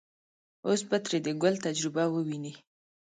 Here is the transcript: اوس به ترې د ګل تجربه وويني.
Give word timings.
اوس 0.67 0.81
به 0.89 0.97
ترې 1.03 1.19
د 1.25 1.27
ګل 1.41 1.55
تجربه 1.65 2.03
وويني. 2.09 2.53